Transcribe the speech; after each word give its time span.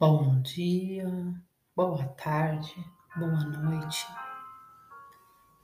Bom 0.00 0.40
dia, 0.42 1.08
boa 1.74 2.06
tarde, 2.10 2.72
boa 3.16 3.44
noite. 3.46 4.06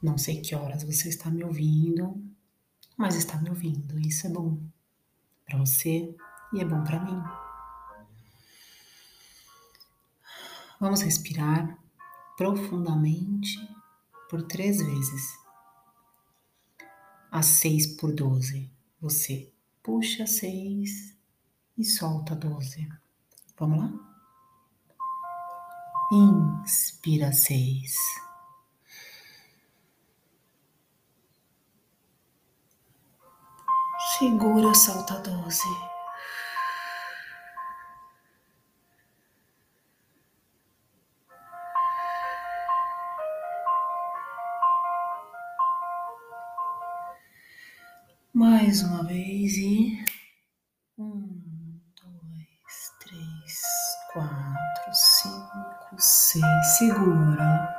Não 0.03 0.19
sei 0.19 0.41
que 0.41 0.57
horas 0.57 0.83
você 0.83 1.09
está 1.09 1.31
me 1.31 1.45
ouvindo, 1.45 2.21
mas 2.97 3.15
está 3.15 3.41
me 3.41 3.49
ouvindo. 3.49 3.97
Isso 4.01 4.27
é 4.27 4.31
bom 4.31 4.61
para 5.47 5.57
você 5.57 6.17
e 6.53 6.61
é 6.61 6.65
bom 6.65 6.83
para 6.83 6.99
mim. 6.99 7.23
Vamos 10.81 11.03
respirar 11.03 11.79
profundamente 12.37 13.57
por 14.29 14.43
três 14.43 14.85
vezes. 14.85 15.39
As 17.31 17.47
seis 17.47 17.87
por 17.87 18.13
doze. 18.13 18.69
Você 19.01 19.53
puxa 19.81 20.27
seis 20.27 21.17
e 21.79 21.85
solta 21.85 22.35
doze. 22.35 22.89
Vamos 23.57 23.79
lá? 23.79 24.14
Inspira 26.13 27.33
seis. 27.33 27.95
Segura, 34.19 34.73
solta 34.75 35.19
doze. 35.19 35.69
Mais 48.33 48.83
uma 48.83 49.03
vez 49.05 49.57
e 49.57 50.05
seis, 56.35 56.67
segura. 56.79 57.77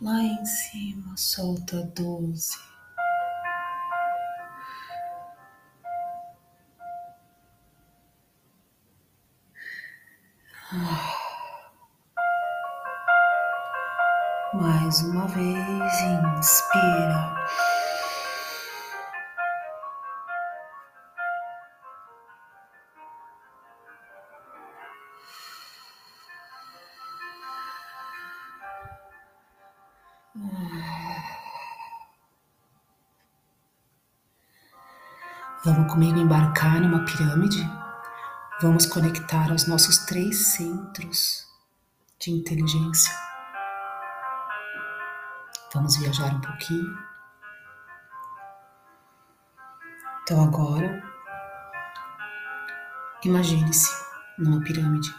Lá 0.00 0.20
em 0.20 0.44
cima, 0.44 1.16
solta 1.16 1.82
doze. 1.94 2.58
Mais 14.54 15.00
uma 15.02 15.28
vez, 15.28 16.00
inspira. 16.38 17.71
Vamos 35.64 35.92
comigo 35.92 36.18
embarcar 36.18 36.80
numa 36.80 37.04
pirâmide? 37.04 37.62
Vamos 38.60 38.84
conectar 38.84 39.48
aos 39.48 39.68
nossos 39.68 39.98
três 39.98 40.54
centros 40.54 41.46
de 42.18 42.32
inteligência. 42.32 43.14
Vamos 45.72 45.96
viajar 45.98 46.34
um 46.34 46.40
pouquinho. 46.40 46.98
Então 50.22 50.42
agora, 50.42 51.00
imagine-se 53.24 53.88
numa 54.38 54.60
pirâmide. 54.64 55.14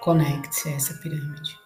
Conecte-se 0.00 0.70
a 0.70 0.72
essa 0.72 0.94
pirâmide. 1.02 1.63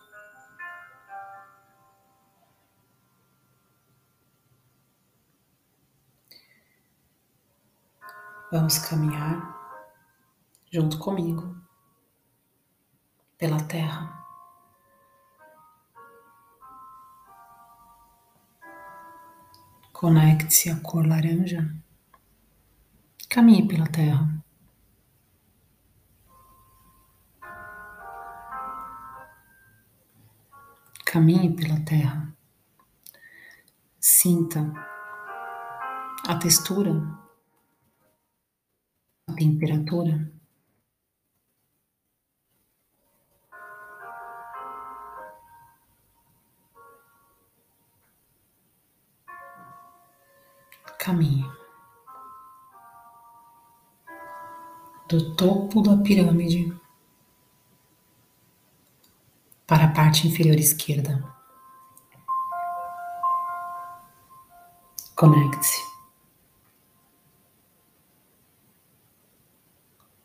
Vamos 8.50 8.78
caminhar 8.78 9.58
junto 10.72 10.98
comigo 10.98 11.54
pela 13.36 13.62
terra. 13.64 14.24
Conecte-se 19.92 20.70
à 20.70 20.80
cor 20.80 21.06
laranja. 21.06 21.70
Caminhe 23.28 23.68
pela 23.68 23.86
terra. 23.86 24.42
Caminhe 31.04 31.54
pela 31.54 31.84
terra. 31.84 32.32
Sinta 34.00 34.72
a 36.26 36.34
textura 36.36 37.27
temperatura. 39.38 40.28
Caminhe 50.98 51.44
do 55.08 55.34
topo 55.36 55.80
da 55.80 55.96
pirâmide 55.96 56.76
para 59.66 59.84
a 59.84 59.92
parte 59.92 60.26
inferior 60.26 60.56
esquerda. 60.58 61.24
Conecte-se. 65.14 65.97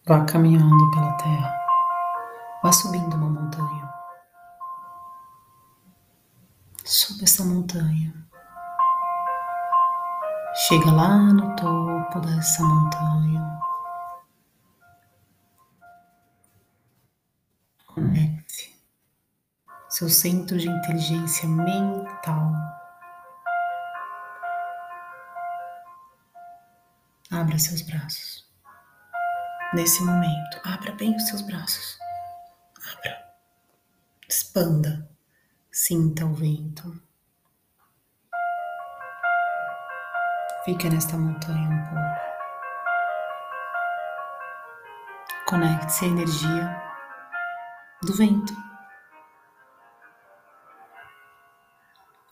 Vá 0.05 0.25
caminhando 0.25 0.91
pela 0.91 1.13
terra. 1.13 1.65
Vá 2.61 2.73
subindo 2.73 3.15
uma 3.15 3.29
montanha. 3.29 3.93
Suba 6.83 7.23
essa 7.23 7.45
montanha. 7.45 8.13
Chega 10.67 10.91
lá 10.91 11.31
no 11.31 11.55
topo 11.55 12.19
dessa 12.19 12.61
montanha. 12.63 13.59
Conecte 17.87 18.77
seu 19.87 20.09
centro 20.09 20.57
de 20.57 20.67
inteligência 20.67 21.47
mental. 21.47 22.51
Abra 27.31 27.57
seus 27.57 27.81
braços 27.83 28.32
nesse 29.73 30.03
momento. 30.03 30.61
Abra 30.63 30.91
bem 30.93 31.15
os 31.15 31.27
seus 31.27 31.41
braços. 31.41 31.97
Abra. 32.93 33.33
Expanda. 34.27 35.09
Sinta 35.71 36.25
o 36.25 36.33
vento. 36.33 37.01
Fique 40.63 40.89
nesta 40.89 41.17
montanha 41.17 41.69
um 41.69 41.83
pouco. 41.89 42.23
Conecte-se 45.47 46.05
à 46.05 46.07
energia 46.07 46.83
do 48.03 48.13
vento. 48.13 48.53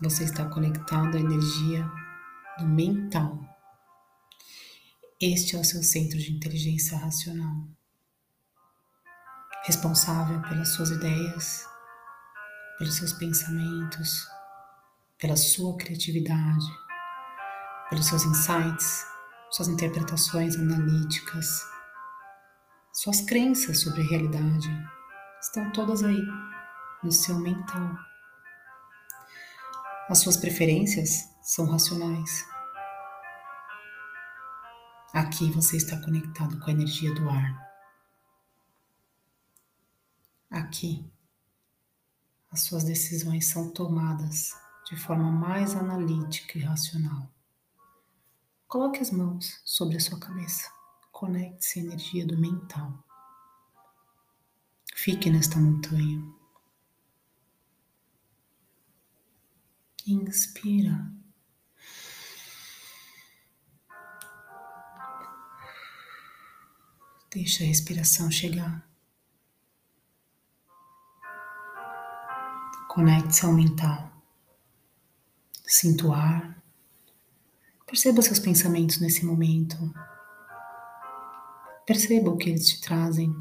Você 0.01 0.23
está 0.23 0.45
conectado 0.45 1.17
à 1.17 1.19
energia 1.19 1.85
do 2.57 2.65
mental. 2.65 3.50
Este 5.23 5.55
é 5.55 5.59
o 5.59 5.63
seu 5.63 5.83
centro 5.83 6.17
de 6.17 6.33
inteligência 6.33 6.97
racional, 6.97 7.67
responsável 9.63 10.41
pelas 10.41 10.69
suas 10.69 10.89
ideias, 10.89 11.63
pelos 12.79 12.95
seus 12.95 13.13
pensamentos, 13.13 14.27
pela 15.19 15.35
sua 15.35 15.77
criatividade, 15.77 16.65
pelos 17.91 18.07
seus 18.07 18.23
insights, 18.25 19.05
suas 19.51 19.67
interpretações 19.67 20.55
analíticas, 20.55 21.61
suas 22.91 23.21
crenças 23.21 23.79
sobre 23.79 24.01
a 24.01 24.09
realidade 24.09 24.69
estão 25.39 25.71
todas 25.71 26.01
aí 26.01 26.25
no 27.03 27.11
seu 27.11 27.37
mental. 27.37 27.95
As 30.09 30.17
suas 30.17 30.37
preferências 30.37 31.29
são 31.43 31.69
racionais 31.69 32.43
Aqui 35.13 35.51
você 35.51 35.77
está 35.77 35.99
conectado 36.01 36.59
com 36.59 36.69
a 36.69 36.73
energia 36.73 37.13
do 37.13 37.29
ar. 37.29 37.71
Aqui, 40.49 41.09
as 42.49 42.61
suas 42.61 42.83
decisões 42.83 43.47
são 43.47 43.71
tomadas 43.71 44.51
de 44.89 44.95
forma 44.97 45.31
mais 45.31 45.75
analítica 45.75 46.57
e 46.57 46.61
racional, 46.61 47.29
Coloque 48.71 49.01
as 49.01 49.11
mãos 49.11 49.61
sobre 49.65 49.97
a 49.97 49.99
sua 49.99 50.17
cabeça. 50.17 50.71
Conecte-se 51.11 51.81
à 51.81 51.83
energia 51.83 52.25
do 52.25 52.37
mental. 52.37 53.03
Fique 54.95 55.29
nesta 55.29 55.59
montanha. 55.59 56.23
Inspira. 60.07 61.11
Deixa 67.33 67.63
a 67.63 67.67
respiração 67.67 68.29
chegar. 68.29 68.85
Conecte-se 72.89 73.45
ao 73.45 73.53
mental. 73.53 74.11
Sinta 75.65 76.07
o 76.07 76.13
ar. 76.13 76.61
Perceba 77.85 78.21
seus 78.21 78.37
pensamentos 78.37 78.99
nesse 78.99 79.25
momento. 79.25 79.77
Perceba 81.85 82.29
o 82.29 82.37
que 82.37 82.49
eles 82.49 82.67
te 82.67 82.81
trazem. 82.81 83.33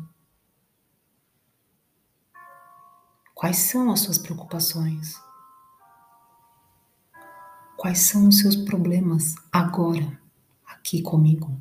Quais 3.35 3.57
são 3.57 3.91
as 3.91 4.01
suas 4.01 4.19
preocupações? 4.19 5.21
Quais 7.77 7.99
são 7.99 8.29
os 8.29 8.39
seus 8.39 8.55
problemas 8.55 9.35
agora, 9.51 10.21
aqui 10.65 11.03
comigo? 11.03 11.61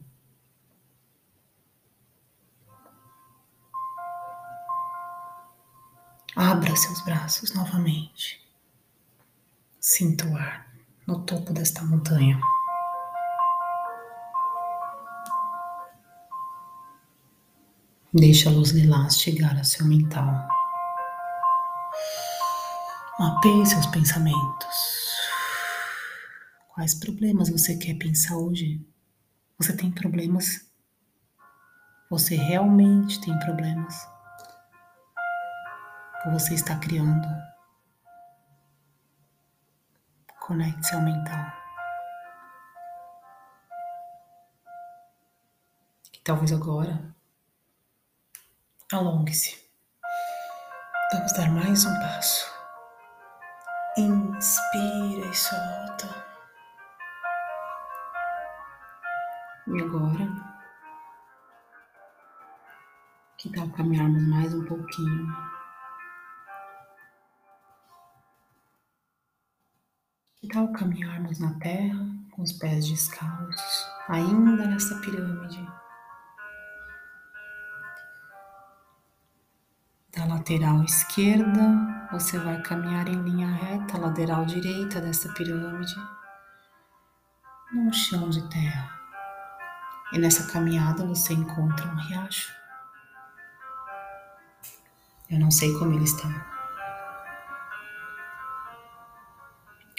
Abra 6.41 6.73
seus 6.73 7.01
braços 7.01 7.53
novamente. 7.53 8.39
Sinta 9.77 10.25
o 10.25 10.37
ar 10.37 10.73
no 11.05 11.25
topo 11.25 11.51
desta 11.51 11.83
montanha. 11.83 12.39
Deixe 18.13 18.47
a 18.47 18.51
luz 18.51 18.69
lilás 18.69 19.19
chegar 19.19 19.57
ao 19.57 19.65
seu 19.65 19.85
mental. 19.85 20.47
Mapeie 23.19 23.65
seus 23.65 23.87
pensamentos. 23.87 25.19
Quais 26.69 26.95
problemas 26.95 27.49
você 27.49 27.75
quer 27.75 27.95
pensar 27.95 28.37
hoje? 28.37 28.79
Você 29.57 29.75
tem 29.75 29.91
problemas? 29.91 30.65
Você 32.09 32.37
realmente 32.37 33.19
tem 33.19 33.37
problemas? 33.39 34.07
Você 36.31 36.53
está 36.53 36.75
criando? 36.77 37.27
Conecte-se 40.39 40.93
ao 40.93 41.01
mental. 41.01 41.51
E 46.13 46.19
talvez 46.23 46.51
agora 46.51 47.15
alongue-se. 48.93 49.57
Vamos 51.13 51.33
dar 51.33 51.49
mais 51.49 51.85
um 51.85 51.99
passo. 51.99 52.51
Inspira 53.97 55.25
e 55.25 55.33
solta. 55.33 56.25
E 59.67 59.81
agora, 59.81 60.27
que 63.37 63.49
tal 63.51 63.67
caminharmos 63.71 64.27
mais 64.27 64.53
um 64.53 64.63
pouquinho? 64.65 65.58
Que 70.41 70.47
tal 70.47 70.71
caminharmos 70.71 71.37
na 71.37 71.53
terra 71.59 71.99
com 72.31 72.41
os 72.41 72.53
pés 72.53 72.87
descalços, 72.87 73.87
ainda 74.07 74.67
nessa 74.67 74.95
pirâmide? 75.01 75.67
Da 80.15 80.23
lateral 80.25 80.81
esquerda, 80.83 82.07
você 82.13 82.39
vai 82.39 82.61
caminhar 82.61 83.09
em 83.09 83.21
linha 83.21 83.51
reta, 83.51 83.97
lateral 83.97 84.45
direita 84.45 85.01
dessa 85.01 85.27
pirâmide, 85.33 85.95
num 87.73 87.91
chão 87.91 88.29
de 88.29 88.41
terra. 88.49 88.97
E 90.13 90.19
nessa 90.19 90.49
caminhada 90.49 91.05
você 91.05 91.33
encontra 91.33 91.85
um 91.85 91.95
riacho. 91.95 92.49
Eu 95.29 95.37
não 95.37 95.51
sei 95.51 95.77
como 95.77 95.93
ele 95.93 96.05
está. 96.05 96.58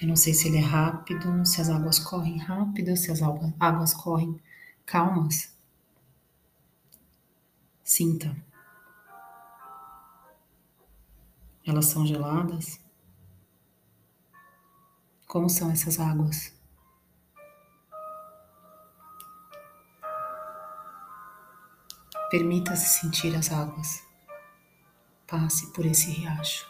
Eu 0.01 0.09
não 0.09 0.17
sei 0.17 0.33
se 0.33 0.49
ele 0.49 0.57
é 0.57 0.61
rápido, 0.61 1.45
se 1.45 1.61
as 1.61 1.69
águas 1.69 1.99
correm 1.99 2.39
rápido, 2.39 2.97
se 2.97 3.13
as 3.13 3.21
águas 3.21 3.93
correm 3.93 4.41
calmas. 4.87 5.55
Sinta. 7.85 8.35
Elas 11.67 11.85
são 11.85 12.07
geladas? 12.07 12.81
Como 15.27 15.51
são 15.51 15.71
essas 15.71 16.01
águas? 16.01 16.59
Permita-se 22.31 23.01
sentir 23.01 23.37
as 23.37 23.53
águas. 23.53 24.03
Passe 25.27 25.71
por 25.73 25.85
esse 25.85 26.11
riacho. 26.11 26.67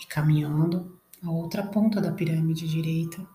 E 0.00 0.06
caminhando, 0.06 0.98
a 1.24 1.30
outra 1.30 1.62
ponta 1.62 2.02
da 2.02 2.12
pirâmide 2.12 2.68
direita. 2.68 3.26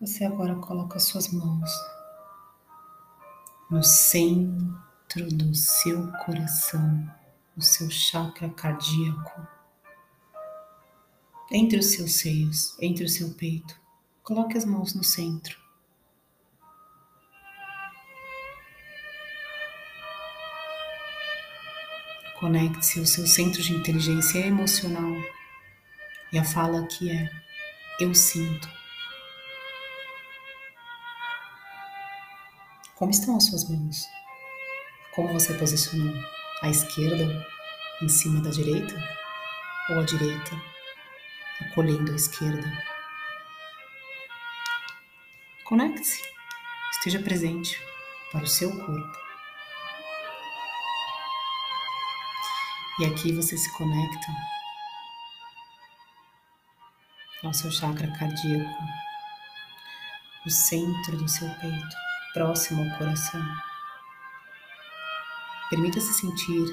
Você 0.00 0.24
agora 0.24 0.54
coloca 0.56 0.98
suas 0.98 1.30
mãos 1.30 1.70
no 3.70 3.84
centro 3.84 5.28
do 5.30 5.54
seu 5.54 6.10
coração, 6.24 7.06
no 7.54 7.62
seu 7.62 7.90
chakra 7.90 8.48
cardíaco, 8.48 9.46
entre 11.52 11.78
os 11.78 11.86
seus 11.86 12.14
seios, 12.14 12.76
entre 12.80 13.04
o 13.04 13.08
seu 13.08 13.34
peito. 13.34 13.78
Coloque 14.22 14.56
as 14.56 14.64
mãos 14.64 14.94
no 14.94 15.04
centro. 15.04 15.58
Conecte-se 22.38 22.98
ao 22.98 23.04
seu 23.04 23.26
centro 23.26 23.60
de 23.60 23.74
inteligência 23.74 24.38
emocional 24.38 25.12
e 26.32 26.38
a 26.38 26.44
fala 26.44 26.80
aqui 26.80 27.10
é: 27.10 27.30
Eu 27.98 28.14
sinto. 28.14 28.68
Como 32.94 33.10
estão 33.10 33.36
as 33.36 33.46
suas 33.46 33.68
mãos? 33.68 34.06
Como 35.12 35.32
você 35.32 35.54
posicionou? 35.54 36.14
A 36.62 36.68
esquerda 36.68 37.46
em 38.02 38.08
cima 38.08 38.40
da 38.42 38.50
direita? 38.50 38.94
Ou 39.90 40.00
a 40.00 40.04
direita 40.04 40.50
acolhendo 41.62 42.12
a 42.12 42.16
esquerda? 42.16 42.70
Conecte-se. 45.64 46.22
Esteja 46.92 47.20
presente 47.20 47.80
para 48.30 48.44
o 48.44 48.46
seu 48.46 48.70
corpo. 48.70 49.18
E 53.00 53.06
aqui 53.06 53.32
você 53.32 53.56
se 53.56 53.72
conecta 53.72 54.59
ao 57.42 57.54
seu 57.54 57.70
chakra 57.70 58.06
cardíaco, 58.18 58.82
o 60.46 60.50
centro 60.50 61.16
do 61.16 61.28
seu 61.28 61.48
peito, 61.54 61.96
próximo 62.34 62.82
ao 62.82 62.98
coração. 62.98 63.42
Permita-se 65.70 66.12
sentir 66.14 66.64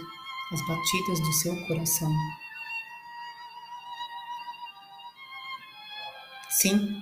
as 0.52 0.68
batidas 0.68 1.20
do 1.20 1.34
seu 1.34 1.68
coração. 1.68 2.12
Sim, 6.50 7.02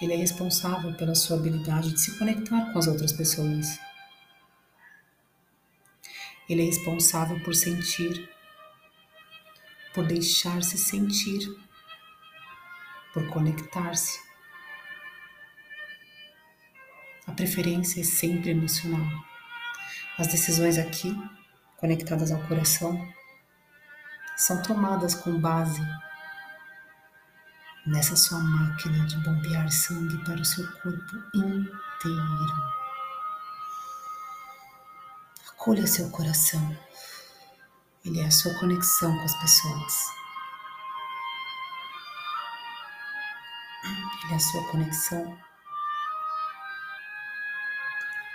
ele 0.00 0.12
é 0.12 0.16
responsável 0.16 0.94
pela 0.94 1.14
sua 1.14 1.36
habilidade 1.36 1.92
de 1.92 2.00
se 2.00 2.18
conectar 2.18 2.72
com 2.72 2.78
as 2.78 2.86
outras 2.86 3.12
pessoas. 3.12 3.78
Ele 6.48 6.62
é 6.62 6.66
responsável 6.66 7.42
por 7.42 7.54
sentir, 7.54 8.30
por 9.92 10.06
deixar-se 10.06 10.78
sentir 10.78 11.65
por 13.16 13.26
conectar-se. 13.28 14.20
A 17.26 17.32
preferência 17.32 18.02
é 18.02 18.04
sempre 18.04 18.50
emocional. 18.50 19.06
As 20.18 20.26
decisões 20.26 20.76
aqui, 20.76 21.16
conectadas 21.78 22.30
ao 22.30 22.42
coração, 22.42 23.10
são 24.36 24.60
tomadas 24.60 25.14
com 25.14 25.40
base 25.40 25.80
nessa 27.86 28.14
sua 28.16 28.38
máquina 28.38 29.06
de 29.06 29.16
bombear 29.24 29.70
sangue 29.72 30.22
para 30.22 30.38
o 30.38 30.44
seu 30.44 30.70
corpo 30.72 31.16
inteiro. 31.34 32.56
Acolha 35.48 35.86
seu 35.86 36.10
coração. 36.10 36.76
Ele 38.04 38.20
é 38.20 38.26
a 38.26 38.30
sua 38.30 38.52
conexão 38.60 39.10
com 39.16 39.24
as 39.24 39.34
pessoas. 39.40 40.25
E 44.30 44.34
a 44.34 44.38
sua 44.38 44.66
conexão 44.70 45.38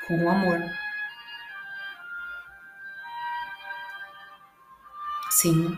com 0.08 0.26
o 0.26 0.30
amor. 0.30 0.60
Sim, 5.30 5.78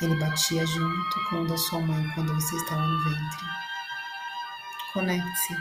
ele 0.00 0.14
batia 0.16 0.66
junto 0.66 1.24
com 1.28 1.42
o 1.42 1.46
da 1.46 1.56
sua 1.56 1.80
mãe 1.80 2.10
quando 2.14 2.34
você 2.34 2.56
estava 2.56 2.82
no 2.82 3.04
ventre. 3.04 3.46
Conecte-se 4.92 5.56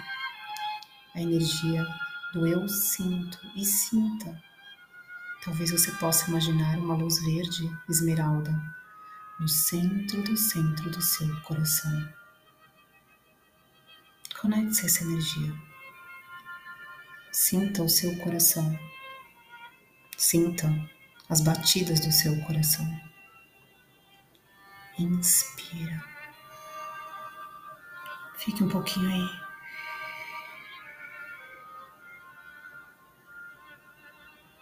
à 1.16 1.22
energia 1.22 1.86
do 2.34 2.48
eu 2.48 2.68
sinto 2.68 3.40
e 3.56 3.64
sinta. 3.64 4.42
Talvez 5.44 5.72
você 5.72 5.92
possa 5.94 6.30
imaginar 6.30 6.78
uma 6.78 6.96
luz 6.96 7.24
verde 7.24 7.72
esmeralda 7.88 8.52
no 9.40 9.48
centro 9.48 10.22
do 10.24 10.36
centro 10.36 10.90
do 10.90 11.02
seu 11.02 11.34
coração. 11.42 12.17
Conecte-se 14.40 14.86
essa 14.86 15.04
energia. 15.04 15.52
Sinta 17.32 17.82
o 17.82 17.90
seu 17.90 18.16
coração. 18.20 18.78
Sinta 20.16 20.68
as 21.28 21.42
batidas 21.42 22.00
do 22.00 22.12
seu 22.12 22.40
coração. 22.44 22.86
Inspira. 25.00 26.04
Fique 28.38 28.64
um 28.64 28.70
pouquinho 28.70 29.10
aí. 29.10 29.48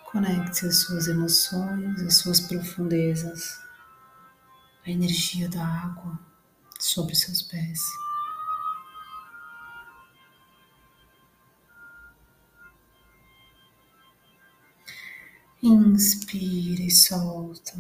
Conecte 0.06 0.66
as 0.68 0.78
suas 0.84 1.08
emoções, 1.08 2.02
as 2.02 2.18
suas 2.20 2.40
profundezas, 2.40 3.62
a 4.86 4.90
energia 4.90 5.50
da 5.50 5.66
água 5.66 6.18
sobre 6.80 7.14
seus 7.14 7.42
pés. 7.42 8.05
Inspira 15.68 16.84
e 16.84 16.92
solta. 16.92 17.74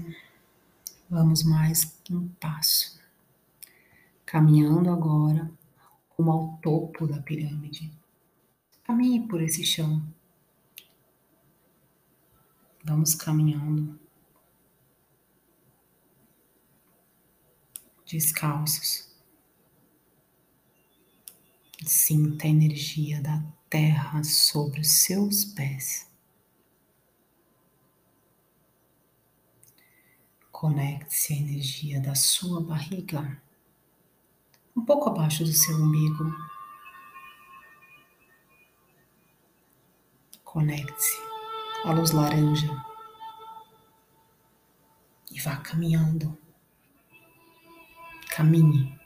Vamos 1.07 1.43
mais 1.43 1.95
um 2.09 2.27
passo. 2.29 2.99
Caminhando 4.25 4.89
agora 4.89 5.51
rumo 6.09 6.31
ao 6.31 6.57
topo 6.63 7.05
da 7.05 7.21
pirâmide. 7.21 7.93
Caminhe 8.83 9.27
por 9.27 9.39
esse 9.39 9.63
chão. 9.63 10.03
Vamos 12.83 13.13
caminhando 13.13 13.99
descalços. 18.03 19.13
Sinta 21.85 22.47
a 22.47 22.49
energia 22.49 23.21
da 23.21 23.43
terra 23.69 24.23
sobre 24.23 24.81
os 24.81 24.87
seus 24.87 25.45
pés. 25.45 26.14
Conecte-se 30.57 31.33
à 31.33 31.35
energia 31.35 31.99
da 31.99 32.15
sua 32.15 32.61
barriga, 32.61 33.41
um 34.73 34.85
pouco 34.85 35.09
abaixo 35.09 35.43
do 35.43 35.51
seu 35.51 35.75
umbigo. 35.75 36.33
Conecte-se 40.45 41.19
à 41.83 41.91
luz 41.91 42.11
laranja 42.11 42.69
e 45.29 45.41
vá 45.41 45.57
caminhando. 45.57 46.37
Caminhe. 48.29 48.97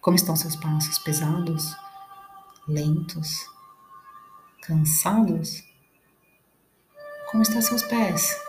Como 0.00 0.14
estão 0.14 0.36
seus 0.36 0.54
passos? 0.54 1.00
Pesados? 1.00 1.74
Lentos? 2.68 3.50
Cansados? 4.62 5.64
Como 7.32 7.42
estão 7.42 7.60
seus 7.60 7.82
pés? 7.82 8.43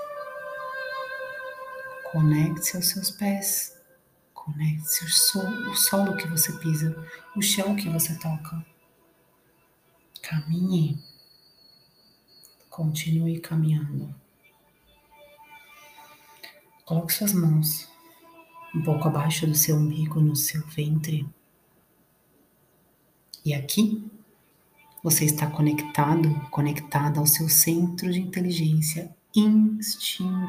Conecte-se 2.16 2.78
aos 2.78 2.88
seus 2.88 3.12
pés. 3.12 3.76
Conecte-se 4.34 5.38
ao 5.38 5.70
o 5.70 5.76
solo 5.76 6.16
que 6.16 6.26
você 6.30 6.54
pisa, 6.60 6.96
o 7.36 7.42
chão 7.42 7.76
que 7.76 7.90
você 7.90 8.18
toca. 8.18 8.66
Caminhe. 10.22 10.98
Continue 12.70 13.42
caminhando. 13.42 14.16
Coloque 16.86 17.12
suas 17.12 17.34
mãos 17.34 17.86
um 18.74 18.82
pouco 18.82 19.10
abaixo 19.10 19.46
do 19.46 19.54
seu 19.54 19.76
umbigo, 19.76 20.22
no 20.22 20.38
seu 20.38 20.66
ventre. 20.68 21.28
E 23.44 23.54
aqui 23.54 24.10
você 25.04 25.26
está 25.26 25.48
conectado, 25.48 26.34
conectada 26.50 27.20
ao 27.20 27.28
seu 27.28 27.50
centro 27.50 28.10
de 28.10 28.22
inteligência 28.22 29.14
instintivo. 29.36 30.46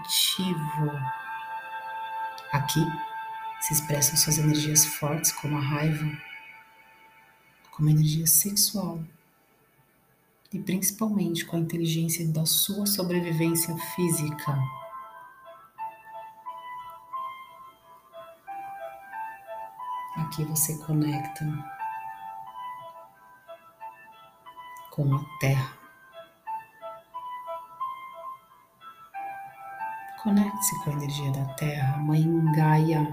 Aqui 2.52 2.80
se 3.60 3.72
expressam 3.72 4.16
suas 4.16 4.38
energias 4.38 4.84
fortes, 4.84 5.32
como 5.32 5.56
a 5.56 5.60
raiva, 5.60 6.06
como 7.70 7.88
a 7.88 7.92
energia 7.92 8.26
sexual 8.26 9.00
e 10.52 10.58
principalmente 10.58 11.44
com 11.44 11.56
a 11.56 11.60
inteligência 11.60 12.26
da 12.32 12.46
sua 12.46 12.86
sobrevivência 12.86 13.76
física. 13.94 14.58
Aqui 20.16 20.44
você 20.44 20.78
conecta 20.78 21.44
com 24.90 25.14
a 25.14 25.38
terra. 25.38 25.85
Conecte-se 30.26 30.74
com 30.82 30.90
a 30.90 30.92
energia 30.94 31.30
da 31.30 31.44
Terra, 31.54 31.98
Mãe 31.98 32.26
Gaia. 32.50 33.08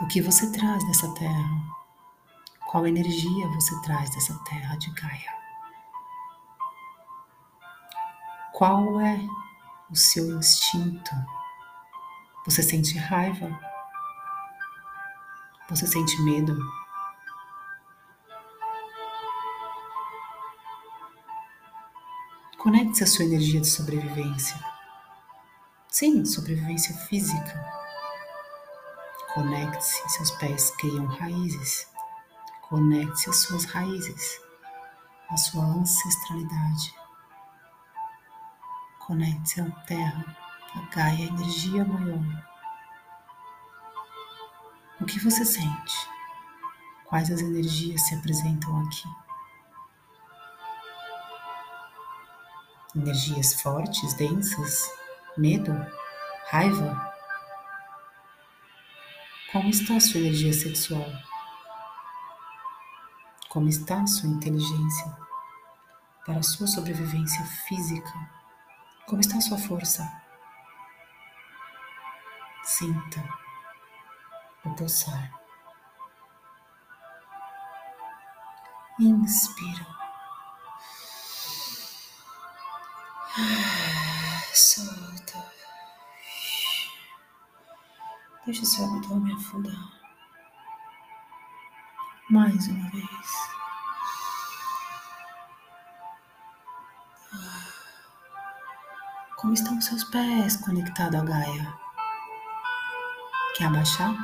O 0.00 0.08
que 0.08 0.20
você 0.20 0.50
traz 0.50 0.84
dessa 0.88 1.14
Terra? 1.14 1.48
Qual 2.68 2.84
energia 2.84 3.46
você 3.50 3.80
traz 3.82 4.10
dessa 4.10 4.36
Terra 4.42 4.76
de 4.78 4.90
Gaia? 4.90 5.32
Qual 8.52 9.00
é 9.00 9.20
o 9.88 9.94
seu 9.94 10.36
instinto? 10.40 11.12
Você 12.44 12.60
sente 12.60 12.98
raiva? 12.98 13.56
Você 15.70 15.86
sente 15.86 16.20
medo? 16.22 16.58
Conecte-se 22.66 23.04
à 23.04 23.06
sua 23.06 23.24
energia 23.26 23.60
de 23.60 23.68
sobrevivência. 23.68 24.58
Sim, 25.88 26.24
sobrevivência 26.24 26.96
física. 27.06 27.64
Conecte-se, 29.32 30.08
seus 30.08 30.32
pés 30.32 30.70
criam 30.70 31.06
raízes. 31.06 31.86
Conecte-se 32.62 33.30
às 33.30 33.36
suas 33.36 33.64
raízes, 33.66 34.40
à 35.30 35.36
sua 35.36 35.62
ancestralidade. 35.62 36.92
Conecte-se 38.98 39.60
à 39.60 39.70
terra, 39.86 40.36
à 40.74 40.80
Gaia, 40.92 41.18
a 41.18 41.34
energia 41.34 41.84
maior. 41.84 42.48
O 45.00 45.04
que 45.04 45.20
você 45.20 45.44
sente? 45.44 46.08
Quais 47.04 47.30
as 47.30 47.42
energias 47.42 48.02
se 48.08 48.16
apresentam 48.16 48.76
aqui? 48.84 49.25
Energias 52.96 53.60
fortes, 53.60 54.14
densas, 54.14 54.90
medo, 55.36 55.72
raiva? 56.50 57.14
Como 59.52 59.68
está 59.68 59.96
a 59.96 60.00
sua 60.00 60.20
energia 60.20 60.52
sexual? 60.52 61.06
Como 63.48 63.68
está 63.68 64.02
a 64.02 64.06
sua 64.06 64.28
inteligência 64.28 65.16
para 66.24 66.38
a 66.38 66.42
sua 66.42 66.66
sobrevivência 66.66 67.44
física? 67.68 68.12
Como 69.06 69.20
está 69.20 69.36
a 69.36 69.40
sua 69.40 69.58
força? 69.58 70.10
Sinta 72.64 73.22
o 74.64 74.74
pulsar. 74.74 75.32
Inspira. 78.98 80.05
Solta. 84.54 85.44
Deixa 88.46 88.64
seu 88.64 88.86
abdômen 88.86 89.34
afundar. 89.34 89.92
Mais 92.30 92.66
uma 92.68 92.90
vez. 92.90 93.06
Como 99.36 99.52
estão 99.52 99.78
seus 99.82 100.04
pés 100.04 100.56
conectados 100.56 101.20
à 101.20 101.22
Gaia? 101.22 101.78
Quer 103.54 103.66
abaixar? 103.66 104.14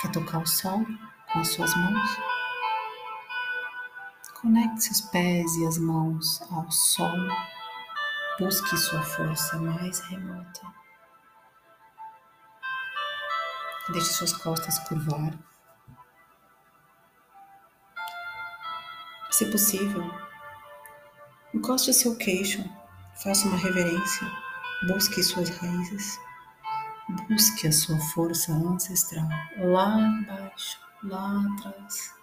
Quer 0.00 0.10
tocar 0.10 0.38
o 0.38 0.46
sol 0.46 0.86
com 1.30 1.38
as 1.38 1.48
suas 1.48 1.76
mãos? 1.76 2.10
Conecte 4.40 4.84
seus 4.84 5.02
pés 5.02 5.54
e 5.56 5.66
as 5.66 5.76
mãos 5.76 6.40
ao 6.50 6.70
sol. 6.70 7.59
Busque 8.40 8.74
sua 8.78 9.02
força 9.02 9.58
mais 9.58 10.00
remota. 10.00 10.62
Deixe 13.90 14.14
suas 14.14 14.32
costas 14.32 14.78
curvar. 14.88 15.38
Se 19.30 19.44
possível, 19.50 20.10
encoste 21.52 21.92
seu 21.92 22.16
queixo, 22.16 22.64
faça 23.22 23.46
uma 23.46 23.58
reverência, 23.58 24.26
busque 24.88 25.22
suas 25.22 25.50
raízes, 25.50 26.18
busque 27.28 27.68
a 27.68 27.72
sua 27.72 28.00
força 28.14 28.52
ancestral 28.52 29.28
lá 29.58 29.98
embaixo, 30.00 30.80
lá 31.02 31.44
atrás. 31.52 32.19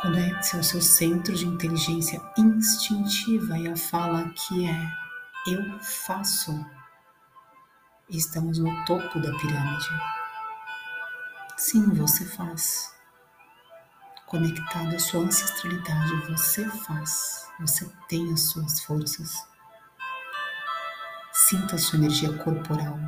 Conecte-se 0.00 0.56
ao 0.56 0.62
seu 0.62 0.80
centro 0.80 1.34
de 1.34 1.44
inteligência 1.44 2.22
instintiva 2.36 3.58
e 3.58 3.66
a 3.66 3.76
fala 3.76 4.28
que 4.30 4.64
é 4.64 5.08
eu 5.48 5.80
faço. 5.80 6.64
Estamos 8.08 8.58
no 8.58 8.84
topo 8.84 9.18
da 9.18 9.36
pirâmide. 9.38 9.88
Sim, 11.56 11.90
você 11.90 12.24
faz. 12.24 12.94
Conectado 14.26 14.94
à 14.94 14.98
sua 15.00 15.22
ancestralidade, 15.22 16.14
você 16.28 16.64
faz. 16.70 17.50
Você 17.58 17.90
tem 18.08 18.32
as 18.32 18.42
suas 18.42 18.80
forças. 18.80 19.34
Sinta 21.32 21.74
a 21.74 21.78
sua 21.78 21.98
energia 21.98 22.32
corporal. 22.34 22.98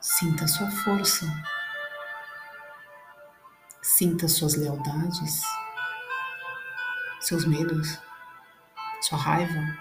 Sinta 0.00 0.44
a 0.44 0.48
sua 0.48 0.70
força. 0.70 1.26
Sinta 3.96 4.26
suas 4.26 4.56
lealdades, 4.56 5.40
seus 7.20 7.44
medos, 7.44 7.96
sua 9.00 9.16
raiva. 9.16 9.78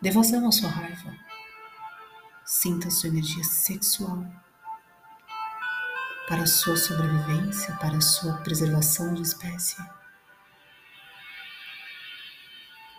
Dê 0.00 0.10
vazão 0.10 0.48
à 0.48 0.50
sua 0.50 0.70
raiva. 0.70 1.14
Sinta 2.46 2.88
sua 2.88 3.10
energia 3.10 3.44
sexual 3.44 4.24
para 6.26 6.44
a 6.44 6.46
sua 6.46 6.74
sobrevivência, 6.74 7.76
para 7.76 7.98
a 7.98 8.00
sua 8.00 8.38
preservação 8.38 9.12
de 9.12 9.20
espécie. 9.20 9.76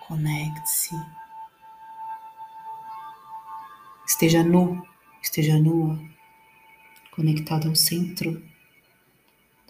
Conecte-se. 0.08 0.96
Esteja 4.06 4.44
nu, 4.44 4.88
esteja 5.24 5.58
nua, 5.58 6.00
conectado 7.16 7.68
ao 7.68 7.76
centro 7.76 8.53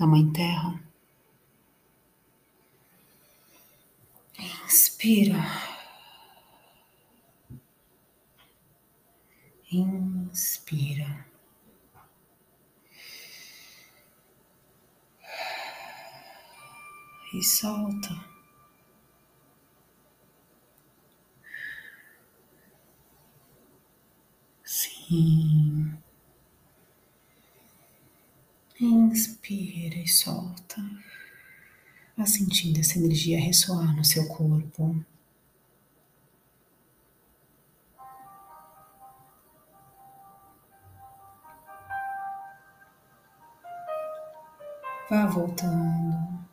da 0.04 0.08
Mãe 0.08 0.30
Terra. 0.34 0.80
Inspira. 4.66 5.42
Inspira. 9.72 11.26
E 17.34 17.42
solta. 17.42 18.14
Sim. 24.66 26.03
Inspira 28.86 29.96
e 29.96 30.08
solta. 30.10 30.82
Vá 32.18 32.26
sentindo 32.26 32.82
essa 32.82 33.00
energia 33.00 33.40
ressoar 33.40 33.96
no 33.96 34.04
seu 34.04 34.28
corpo. 34.28 35.02
Vá 45.10 45.28
voltando. 45.28 46.46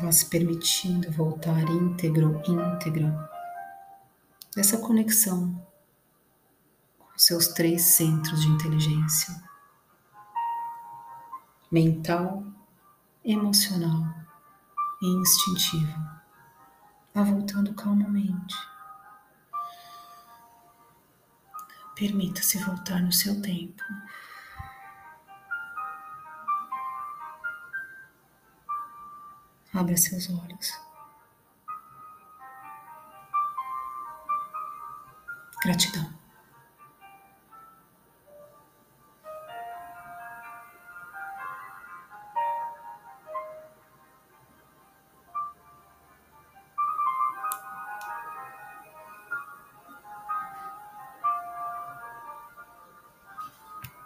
Vá 0.00 0.10
se 0.10 0.24
permitindo 0.30 1.12
voltar 1.12 1.68
íntegro, 1.68 2.40
íntegra 2.48 3.30
dessa 4.56 4.78
conexão 4.78 5.69
seus 7.20 7.48
três 7.48 7.82
centros 7.82 8.40
de 8.40 8.48
inteligência: 8.48 9.42
mental, 11.70 12.42
emocional 13.22 14.14
e 15.02 15.06
instintivo. 15.06 15.98
Vá 17.12 17.22
voltando 17.22 17.74
calmamente. 17.74 18.56
Permita-se 21.94 22.56
voltar 22.64 23.02
no 23.02 23.12
seu 23.12 23.42
tempo. 23.42 23.82
Abra 29.74 29.96
seus 29.98 30.30
olhos. 30.30 30.72
Gratidão. 35.62 36.19